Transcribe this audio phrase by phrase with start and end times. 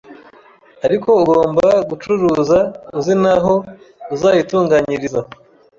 [0.85, 2.41] ariko ugomba gucukura
[2.97, 3.53] uzi n’aho
[4.13, 5.21] uzayitunganyiriza